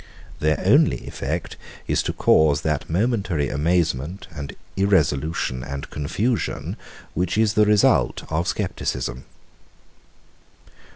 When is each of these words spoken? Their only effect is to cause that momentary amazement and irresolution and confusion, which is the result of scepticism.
Their 0.39 0.59
only 0.65 1.05
effect 1.07 1.57
is 1.87 2.01
to 2.01 2.13
cause 2.13 2.61
that 2.61 2.89
momentary 2.89 3.49
amazement 3.49 4.25
and 4.35 4.55
irresolution 4.75 5.63
and 5.63 5.87
confusion, 5.91 6.75
which 7.13 7.37
is 7.37 7.53
the 7.53 7.67
result 7.67 8.23
of 8.31 8.47
scepticism. 8.47 9.25